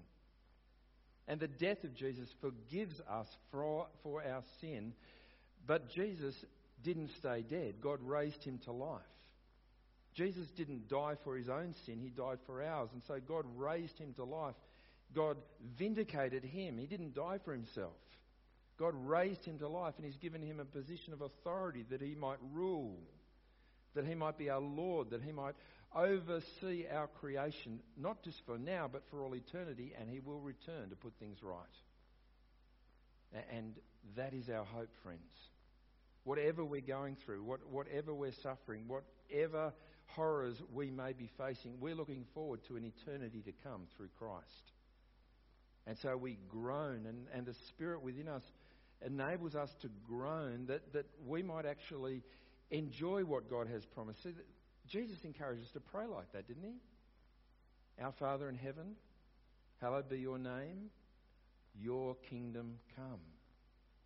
[1.27, 4.93] And the death of Jesus forgives us for, for our sin,
[5.67, 6.35] but Jesus
[6.83, 7.77] didn't stay dead.
[7.81, 9.01] God raised him to life.
[10.15, 12.91] Jesus didn't die for his own sin, he died for ours.
[12.93, 14.55] And so God raised him to life.
[15.15, 15.37] God
[15.79, 16.79] vindicated him.
[16.79, 17.97] He didn't die for himself.
[18.79, 22.15] God raised him to life and he's given him a position of authority that he
[22.15, 22.99] might rule,
[23.95, 25.55] that he might be our Lord, that he might
[25.95, 30.91] oversee our creation, not just for now, but for all eternity, and he will return
[30.91, 31.65] to put things right.
[33.53, 33.75] And
[34.17, 35.21] that is our hope, friends.
[36.25, 39.73] Whatever we're going through, what, whatever we're suffering, whatever
[40.07, 44.73] horrors we may be facing, we're looking forward to an eternity to come through Christ.
[45.89, 48.43] And so we groan, and, and the Spirit within us
[49.05, 52.23] enables us to groan that, that we might actually
[52.71, 54.27] enjoy what God has promised.
[54.87, 58.03] Jesus encouraged us to pray like that, didn't he?
[58.05, 58.97] Our Father in heaven,
[59.81, 60.91] hallowed be your name,
[61.81, 63.21] your kingdom come.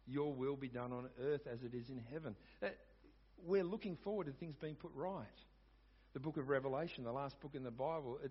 [0.07, 2.37] Your will be done on earth as it is in heaven.
[2.62, 2.68] Uh,
[3.45, 5.27] we're looking forward to things being put right.
[6.14, 8.31] The book of Revelation, the last book in the Bible, it,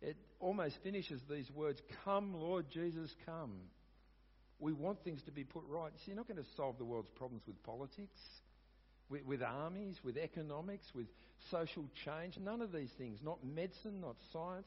[0.00, 3.52] it almost finishes these words Come, Lord Jesus, come.
[4.60, 5.92] We want things to be put right.
[5.98, 8.18] See, you're not going to solve the world's problems with politics,
[9.08, 11.06] with, with armies, with economics, with
[11.50, 12.36] social change.
[12.38, 13.20] None of these things.
[13.22, 14.66] Not medicine, not science.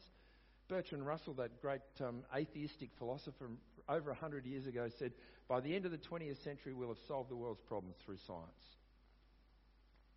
[0.70, 3.50] Bertrand Russell, that great um, atheistic philosopher
[3.90, 5.12] over 100 years ago, said,
[5.50, 8.64] By the end of the 20th century, we'll have solved the world's problems through science.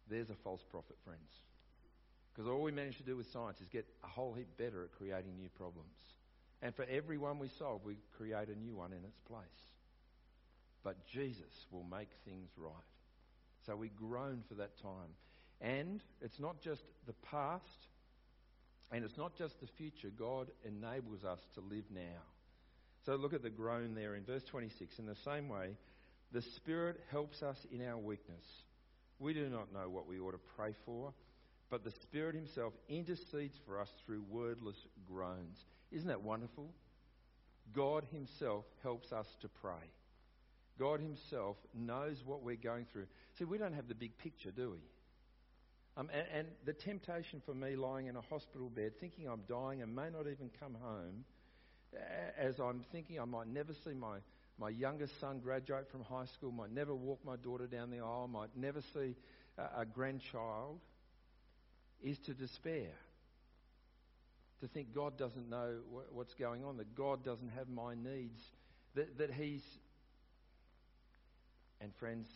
[0.09, 1.31] There's a false prophet, friends.
[2.35, 4.93] Because all we manage to do with science is get a whole heap better at
[4.99, 5.95] creating new problems.
[6.63, 9.45] And for every one we solve, we create a new one in its place.
[10.83, 12.73] But Jesus will make things right.
[13.67, 15.15] So we groan for that time.
[15.61, 17.89] And it's not just the past,
[18.91, 20.11] and it's not just the future.
[20.17, 22.21] God enables us to live now.
[23.07, 24.99] So look at the groan there in verse 26.
[24.99, 25.77] In the same way,
[26.33, 28.45] the Spirit helps us in our weakness.
[29.19, 31.13] We do not know what we ought to pray for,
[31.75, 34.77] but the Spirit Himself intercedes for us through wordless
[35.09, 35.59] groans.
[35.91, 36.71] Isn't that wonderful?
[37.75, 39.91] God Himself helps us to pray.
[40.79, 43.07] God Himself knows what we're going through.
[43.37, 44.79] See, we don't have the big picture, do we?
[45.97, 49.83] Um, and, and, the temptation for me lying in a hospital bed, thinking I'm dying
[49.83, 51.25] and may not even come home,
[52.39, 54.19] as I'm thinking I might never see my,
[54.61, 58.29] my youngest son graduate from high school, might never walk my daughter down the aisle,
[58.29, 59.17] might never see
[59.59, 60.79] a, a grandchild,
[62.05, 62.93] is to despair.
[64.61, 65.79] To think God doesn't know
[66.13, 68.41] what's going on, that God doesn't have my needs,
[68.95, 69.63] that, that He's.
[71.81, 72.29] And friends,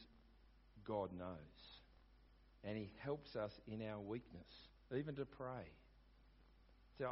[0.85, 1.29] God knows.
[2.65, 4.49] And He helps us in our weakness,
[4.97, 5.65] even to pray.
[6.99, 7.07] So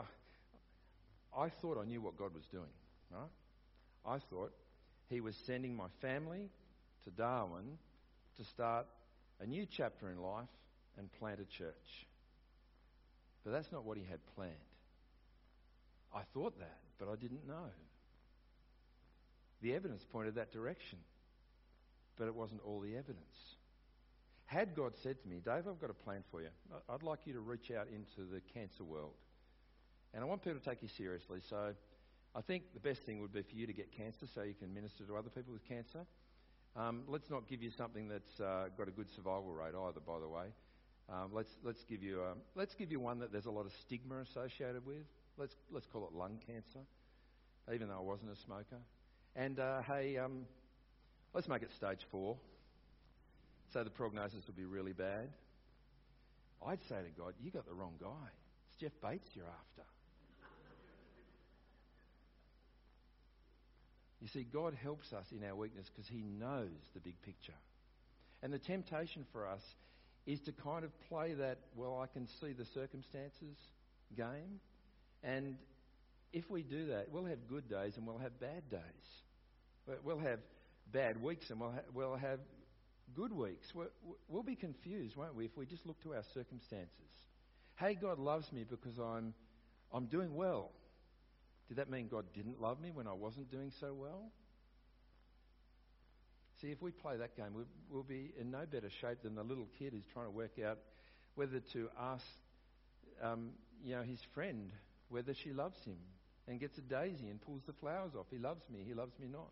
[1.35, 2.65] I, I thought I knew what God was doing,
[3.11, 3.31] right?
[4.05, 4.53] I thought
[5.09, 6.49] He was sending my family
[7.05, 7.79] to Darwin
[8.39, 8.87] to start
[9.41, 10.49] a new chapter in life
[10.99, 12.07] and plant a church.
[13.47, 14.51] But that's not what He had planned.
[16.13, 17.71] I thought that, but I didn't know.
[19.63, 20.99] The evidence pointed that direction,
[22.19, 23.55] but it wasn't all the evidence.
[24.47, 26.49] Had God said to me, Dave, I've got a plan for you.
[26.89, 29.15] I'd like you to reach out into the cancer world.
[30.13, 31.39] And I want people to take you seriously.
[31.49, 31.73] So
[32.35, 34.75] I think the best thing would be for you to get cancer so you can
[34.75, 36.05] minister to other people with cancer.
[36.75, 40.19] Um, let's not give you something that's uh, got a good survival rate either, by
[40.19, 40.47] the way.
[41.09, 43.73] Um, let's, let's, give you a, let's give you one that there's a lot of
[43.83, 45.07] stigma associated with.
[45.39, 46.81] Let's, let's call it lung cancer,
[47.73, 48.81] even though I wasn't a smoker.
[49.37, 50.47] And uh, hey, um,
[51.33, 52.37] let's make it stage four
[53.73, 55.29] so the prognosis would be really bad.
[56.67, 58.29] I'd say to God, You got the wrong guy.
[58.69, 59.89] It's Jeff Bates you're after.
[64.21, 67.55] You see, God helps us in our weakness because He knows the big picture.
[68.43, 69.61] And the temptation for us
[70.27, 73.57] is to kind of play that, well, I can see the circumstances
[74.17, 74.61] game.
[75.23, 75.57] And
[76.33, 80.01] if we do that, we'll have good days and we'll have bad days.
[80.05, 80.41] We'll have
[80.93, 82.41] bad weeks and we'll, ha- we'll have
[83.15, 83.67] good weeks.
[83.75, 83.85] we
[84.29, 86.91] will be confused, won't we, if we just look to our circumstances.
[87.77, 89.33] Hey, God loves me because I'm,
[89.93, 90.73] I'm doing well.
[91.69, 94.33] Did that mean God didn't love me when I wasn't doing so well?
[96.61, 99.43] See, if we play that game, we'll, we'll be in no better shape than the
[99.43, 100.79] little kid who's trying to work out
[101.35, 102.25] whether to ask,
[103.23, 103.51] um,
[103.85, 104.71] you know, his friend
[105.09, 105.99] whether she loves him,
[106.49, 108.27] and gets a daisy and pulls the flowers off.
[108.31, 108.81] He loves me.
[108.87, 109.51] He loves me not.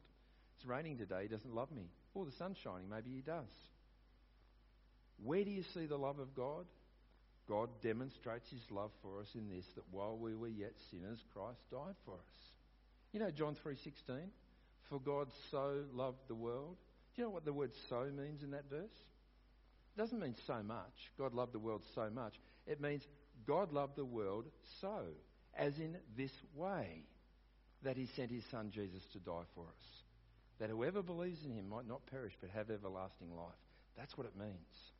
[0.56, 1.22] It's raining today.
[1.22, 1.88] He doesn't love me.
[2.14, 2.88] Or the sun's shining.
[2.88, 3.50] Maybe he does.
[5.22, 6.66] Where do you see the love of God?
[7.48, 11.58] God demonstrates his love for us in this that while we were yet sinners Christ
[11.70, 12.34] died for us.
[13.12, 14.30] You know John 3:16,
[14.88, 16.76] for God so loved the world.
[17.14, 18.94] Do you know what the word so means in that verse?
[19.96, 21.12] It doesn't mean so much.
[21.18, 22.34] God loved the world so much.
[22.66, 23.06] It means
[23.46, 24.46] God loved the world
[24.80, 25.02] so,
[25.56, 27.04] as in this way,
[27.82, 30.02] that he sent his son Jesus to die for us.
[30.58, 33.52] That whoever believes in him might not perish but have everlasting life.
[33.96, 34.92] That's what it means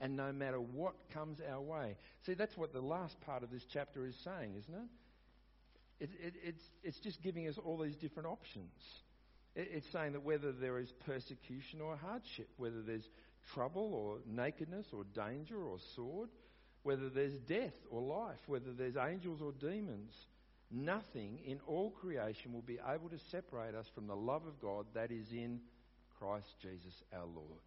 [0.00, 1.96] and no matter what comes our way.
[2.26, 6.04] See, that's what the last part of this chapter is saying, isn't it?
[6.04, 8.72] it, it it's, it's just giving us all these different options.
[9.54, 13.08] It, it's saying that whether there is persecution or hardship, whether there's
[13.54, 16.28] trouble or nakedness or danger or sword,
[16.82, 20.12] whether there's death or life, whether there's angels or demons,
[20.70, 24.86] nothing in all creation will be able to separate us from the love of God
[24.94, 25.60] that is in
[26.18, 27.60] Christ Jesus our Lord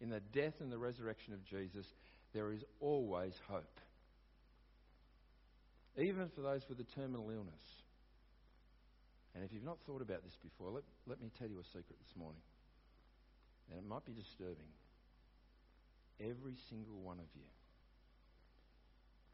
[0.00, 1.86] in the death and the resurrection of Jesus,
[2.32, 3.80] there is always hope.
[5.96, 7.62] Even for those with a terminal illness.
[9.34, 11.98] And if you've not thought about this before, let, let me tell you a secret
[11.98, 12.42] this morning.
[13.68, 14.70] And it might be disturbing.
[16.20, 17.48] Every single one of you.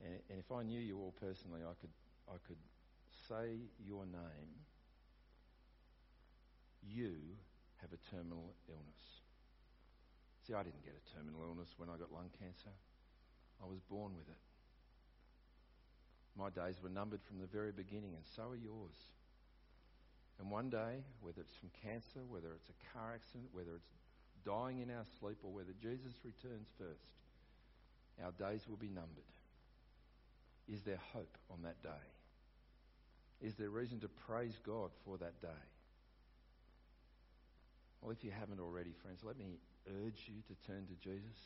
[0.01, 1.93] And, and if I knew you all personally, I could,
[2.29, 2.57] I could
[3.29, 4.53] say your name.
[6.81, 7.13] You
[7.83, 9.05] have a terminal illness.
[10.47, 12.73] See, I didn't get a terminal illness when I got lung cancer.
[13.63, 14.41] I was born with it.
[16.39, 18.97] My days were numbered from the very beginning, and so are yours.
[20.41, 23.93] And one day, whether it's from cancer, whether it's a car accident, whether it's
[24.45, 27.13] dying in our sleep, or whether Jesus returns first,
[28.25, 29.29] our days will be numbered.
[30.67, 32.05] Is there hope on that day?
[33.43, 35.63] Is there reason to praise God for that day?
[38.01, 41.37] Well, if you haven't already, friends, let me urge you to turn to Jesus?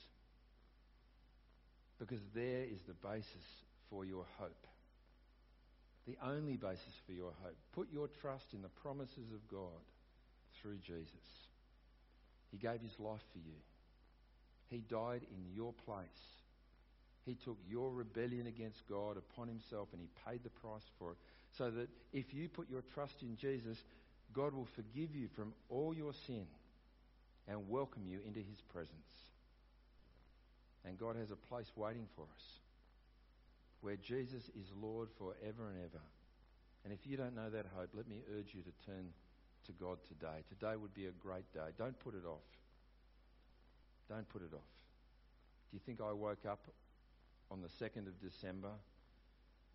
[1.98, 3.46] Because there is the basis
[3.90, 4.66] for your hope.
[6.06, 7.56] The only basis for your hope.
[7.72, 9.80] Put your trust in the promises of God
[10.60, 11.28] through Jesus.
[12.50, 13.56] He gave his life for you.
[14.68, 16.04] He died in your place.
[17.24, 21.18] He took your rebellion against God upon himself and he paid the price for it.
[21.56, 23.78] So that if you put your trust in Jesus,
[24.34, 26.46] God will forgive you from all your sin
[27.48, 28.90] and welcome you into his presence.
[30.84, 32.63] And God has a place waiting for us
[33.84, 36.00] where Jesus is Lord forever and ever.
[36.84, 39.12] And if you don't know that hope, let me urge you to turn
[39.66, 40.40] to God today.
[40.48, 41.68] Today would be a great day.
[41.76, 42.48] Don't put it off.
[44.08, 44.72] Don't put it off.
[45.70, 46.66] Do you think I woke up
[47.50, 48.70] on the 2nd of December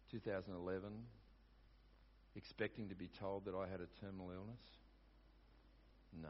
[0.09, 0.89] 2011
[2.35, 4.63] expecting to be told that I had a terminal illness?
[6.19, 6.29] No.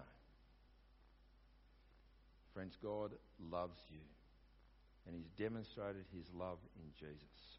[2.54, 3.12] Friends, God
[3.50, 4.02] loves you,
[5.08, 7.59] and He's demonstrated His love in Jesus.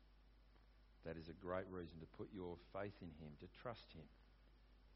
[1.07, 4.05] That is a great reason to put your faith in Him, to trust Him.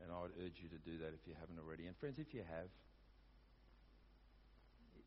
[0.02, 1.86] And I would urge you to do that if you haven't already.
[1.86, 2.68] And friends, if you have,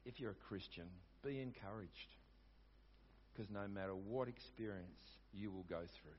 [0.06, 0.88] if you're a Christian,
[1.24, 2.16] be encouraged.
[3.34, 6.18] Because no matter what experience you will go through,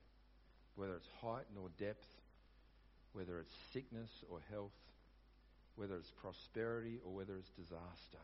[0.75, 2.07] whether it's height nor depth,
[3.11, 4.77] whether it's sickness or health,
[5.75, 8.23] whether it's prosperity or whether it's disaster,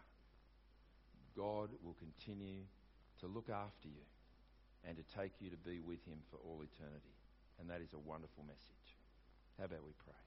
[1.36, 2.62] God will continue
[3.20, 4.06] to look after you
[4.88, 7.16] and to take you to be with Him for all eternity.
[7.60, 8.88] And that is a wonderful message.
[9.58, 10.22] How about we pray?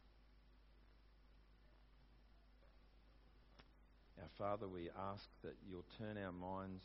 [4.22, 6.82] Our Father, we ask that you'll turn our minds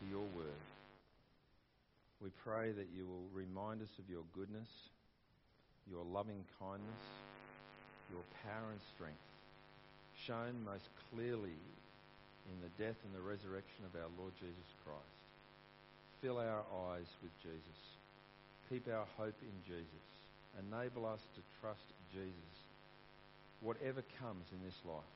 [0.00, 0.68] to your word.
[2.20, 4.68] We pray that you will remind us of your goodness,
[5.88, 7.04] your loving kindness,
[8.10, 9.20] your power and strength,
[10.26, 11.60] shown most clearly
[12.50, 15.15] in the death and the resurrection of our Lord Jesus Christ.
[16.26, 17.78] Fill our eyes with Jesus.
[18.68, 20.06] Keep our hope in Jesus.
[20.58, 22.56] Enable us to trust Jesus,
[23.60, 25.14] whatever comes in this life,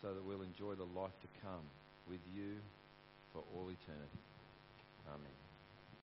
[0.00, 1.68] so that we'll enjoy the life to come
[2.08, 2.56] with you
[3.34, 4.24] for all eternity.
[5.12, 5.45] Amen.